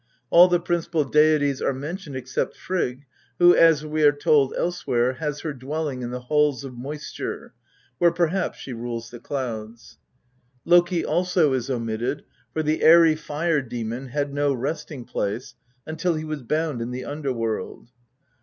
All 0.31 0.47
the 0.47 0.59
principal 0.59 1.03
deities 1.03 1.61
are 1.61 1.75
mentioned 1.75 2.15
except 2.15 2.57
Frigg, 2.57 3.05
who, 3.37 3.55
as 3.55 3.85
we 3.85 4.01
are 4.01 4.11
told 4.11 4.51
elsewhere, 4.55 5.13
has 5.13 5.41
her 5.41 5.53
dwelling 5.53 6.01
in 6.01 6.09
the" 6.09 6.21
Halls 6.31 6.63
of 6.63 6.73
Moisture," 6.73 7.53
where 7.99 8.09
perhaps 8.09 8.57
she 8.57 8.73
rules 8.73 9.11
the 9.11 9.19
clouds. 9.19 9.99
Loki 10.65 11.05
also 11.05 11.53
is 11.53 11.69
omitted, 11.69 12.23
for 12.51 12.63
the 12.63 12.81
airy 12.81 13.13
fire 13.15 13.61
demon 13.61 14.07
had 14.07 14.33
no 14.33 14.53
resting 14.53 15.05
place 15.05 15.53
until 15.85 16.15
he 16.15 16.25
was 16.25 16.41
bound 16.41 16.81
in 16.81 16.89
the 16.89 17.05
underworld. 17.05 17.91